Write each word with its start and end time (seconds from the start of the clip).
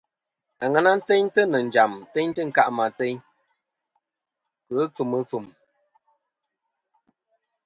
Aŋena 0.63 0.91
teyntɨ 1.07 1.41
nɨ̀ 1.51 1.61
njàm 1.67 1.91
teyntɨ 2.13 2.41
ɨnkâˈ 2.45 2.77
ateyn 2.85 3.17
kɨ 4.67 4.79
ɨfuŋ 4.83 5.11
ɨfuŋ. 5.19 5.45